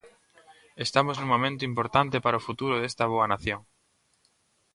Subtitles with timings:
[0.85, 3.59] Estamos nun momento importante para o futuro desta boa nación.